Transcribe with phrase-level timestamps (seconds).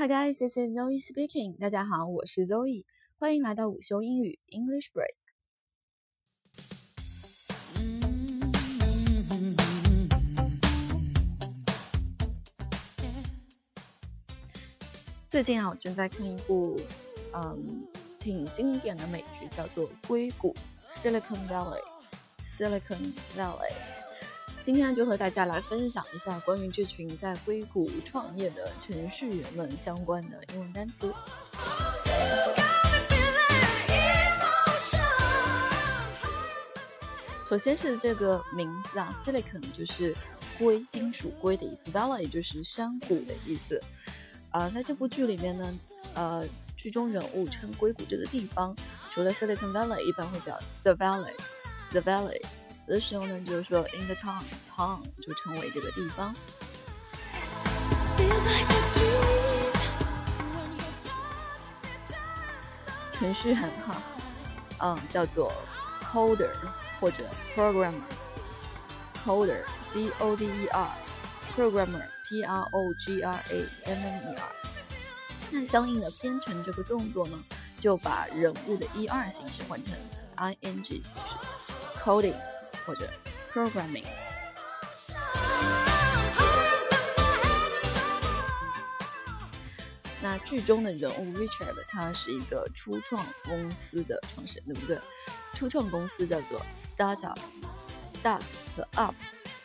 [0.00, 1.58] Hi guys, this is Zoe speaking.
[1.58, 2.84] 大家好，我是 Zoe，
[3.16, 5.16] 欢迎来到午休英语 English Break。
[15.28, 16.80] 最近啊，我正在看一部
[17.34, 17.84] 嗯
[18.20, 20.54] 挺经典的美剧，叫做《硅谷》
[21.02, 21.82] （Silicon Valley）。
[22.46, 23.97] Silicon Valley。
[24.68, 31.10] 今天就和大家来分享一下关于这群在硅谷创业的程序员们相关的英文单词。
[37.48, 40.14] 首先是这个名字啊，Silicon 就是
[40.58, 43.80] 硅，金属硅的意思，Valley 就是山谷的意思。
[44.50, 45.74] 啊，在这部剧里面呢，
[46.12, 46.44] 呃，
[46.76, 48.76] 剧中人物称硅谷这个地方，
[49.14, 52.42] 除了 Silicon Valley，一般会叫 The Valley，The Valley。
[52.88, 56.34] 有的时候呢，就是说 in the town，town 就称为这个地方。
[63.12, 64.02] 程序员哈，
[64.78, 65.52] 嗯，叫做
[66.02, 66.50] coder
[66.98, 74.42] 或者 programmer，coder，c o d e r，programmer，p r o g r a m m e r。
[75.50, 77.38] 那相应的编程这个动作呢，
[77.78, 79.92] 就把人物的一二形式换成
[80.36, 81.36] i n g 形式
[82.02, 82.32] ，coding。
[82.84, 83.08] 或者
[83.52, 84.04] programming。
[90.20, 94.98] 那剧中的人物 Richard，他是一个初创公司的创始人，对不对？
[95.54, 98.42] 初创公司叫做 startup，start
[98.76, 99.14] 和 up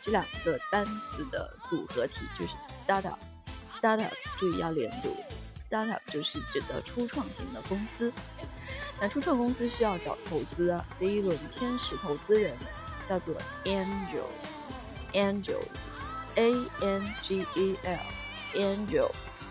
[0.00, 3.18] 这两个单词的组合体就是 startup。
[3.72, 5.16] startup 注意要连读
[5.60, 8.12] ，startup 就是指的初创型的公司。
[9.00, 12.56] 那初创公司需要找投资，第一轮天使投资人。
[13.06, 19.46] 叫做 angels，angels，a n g e l，angels，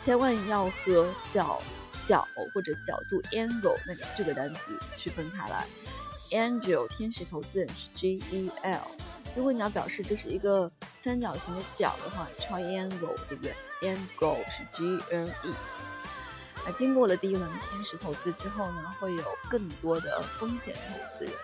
[0.00, 1.62] 千万要和角
[2.04, 5.66] 角或者角度 angle 那个这个单词区分开来。
[6.30, 8.78] angel 天使投资人是 g e l，
[9.34, 15.54] 如果你要表示这是一个三角形的角的话，triangle 对不对？angle 是 g n e。
[16.64, 20.80] 那经过了第一轮天使投资之后呢，会有更多的风险投
[21.18, 21.34] 资人。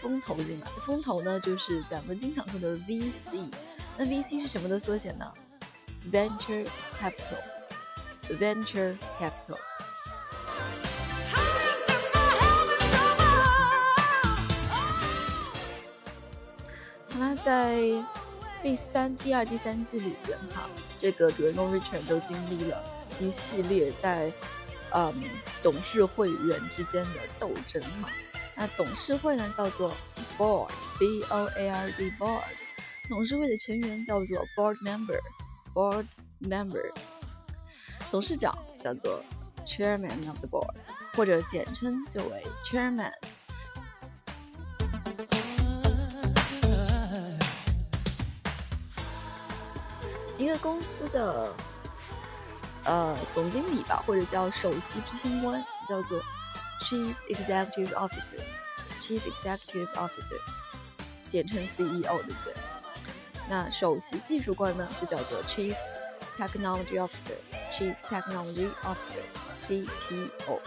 [0.00, 3.52] 风投进来，风投呢就是咱们经常说的 VC。
[3.96, 5.32] 那 VC 是什么的缩写呢
[6.12, 6.66] ？Venture
[7.00, 9.58] Capital，Venture Capital。
[17.10, 17.82] 好啦，在
[18.62, 22.84] 第三、第二、第三季里边哈，这个主人公 Richard 都经历了
[23.18, 24.32] 一系列在
[24.94, 25.12] 嗯
[25.60, 28.08] 董事会员之间的斗争哈。
[28.60, 29.94] 那董事会呢叫做
[30.36, 32.42] board，b o a r d，board。
[33.08, 36.04] 董事会的成员叫做 board member，board
[36.40, 36.92] member。
[38.10, 38.52] 董事长
[38.82, 39.22] 叫做
[39.64, 40.74] chairman of the board，
[41.14, 43.12] 或者简称就为 chairman。
[50.36, 51.54] 一个公司的
[52.84, 56.20] 呃总经理吧，或者叫首席执行官，叫做。
[56.80, 60.40] Chief Executive Officer，Chief Executive Officer，
[61.28, 62.54] 简称 CEO，对不对？
[63.48, 65.74] 那首席技术官呢，就叫做 Chief
[66.36, 70.60] Technology Officer，Chief Technology Officer，CTO。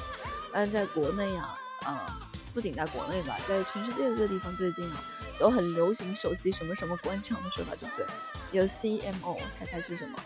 [0.51, 2.05] 但在国内啊，呃，
[2.53, 4.97] 不仅在国内吧，在全世界各个地方，最近啊，
[5.39, 8.05] 都很流行首席什么什么官场的说法，对不对？
[8.51, 10.19] 有 CMO，猜猜是什么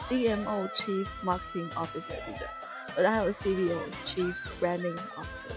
[0.00, 2.48] ？CMO，Chief Marketing Officer，对不对？
[2.96, 5.54] 我的还有 CBO Chief Branding Officer。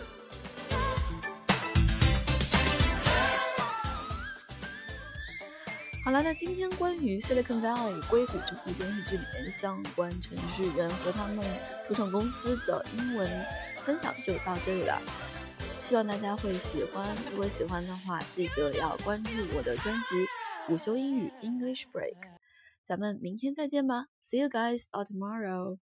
[6.03, 11.45] 好了，那今天关于 Silicon Valley 硅谷这部电视剧里面相关程序员和他们
[11.85, 13.29] 初创公司的英文
[13.83, 15.01] 分享就到这里了。
[15.83, 20.16] 希望大家会喜欢，如果喜欢的话，记得要关注我的专辑
[20.73, 22.13] 《午休英语 English Break》。
[22.85, 25.78] 咱们明天再见吧，See you guys all tomorrow。